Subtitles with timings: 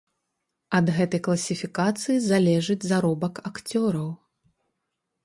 [0.77, 4.09] Ад гэтай класіфікацыі залежыць заробак акцёраў.